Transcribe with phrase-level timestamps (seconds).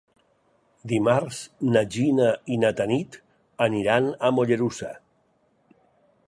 [0.93, 1.41] Dimarts
[1.75, 3.19] na Gina i na Tanit
[3.67, 4.91] aniran a Mollerussa.